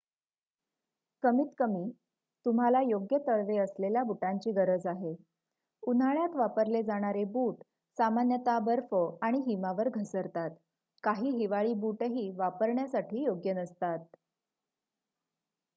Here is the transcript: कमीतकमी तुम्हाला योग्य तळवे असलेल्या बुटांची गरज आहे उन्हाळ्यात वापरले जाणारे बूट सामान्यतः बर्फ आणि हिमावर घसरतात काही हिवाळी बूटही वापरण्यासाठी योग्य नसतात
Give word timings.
कमीतकमी 1.23 1.83
तुम्हाला 2.45 2.79
योग्य 2.81 3.17
तळवे 3.27 3.57
असलेल्या 3.57 4.03
बुटांची 4.03 4.51
गरज 4.51 4.87
आहे 4.87 5.13
उन्हाळ्यात 5.83 6.35
वापरले 6.35 6.81
जाणारे 6.83 7.23
बूट 7.33 7.63
सामान्यतः 7.97 8.59
बर्फ 8.65 8.95
आणि 9.21 9.43
हिमावर 9.47 9.89
घसरतात 9.91 10.51
काही 11.03 11.29
हिवाळी 11.31 11.73
बूटही 11.75 12.29
वापरण्यासाठी 12.37 13.23
योग्य 13.23 13.53
नसतात 13.53 13.99